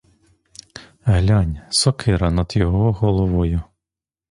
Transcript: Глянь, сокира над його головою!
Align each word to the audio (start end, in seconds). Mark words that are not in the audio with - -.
Глянь, 1.05 1.59
сокира 1.69 2.31
над 2.31 2.55
його 2.55 2.91
головою! 2.91 3.61